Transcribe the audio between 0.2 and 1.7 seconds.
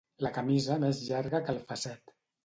La camisa més llarga que el